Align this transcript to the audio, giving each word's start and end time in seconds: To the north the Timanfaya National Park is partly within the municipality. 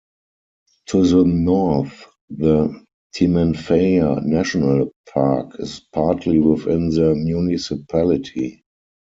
To 0.87 1.05
the 1.05 1.23
north 1.25 2.07
the 2.27 2.73
Timanfaya 3.15 4.25
National 4.25 4.89
Park 5.13 5.59
is 5.59 5.79
partly 5.93 6.39
within 6.39 6.89
the 6.89 7.13
municipality. 7.13 8.63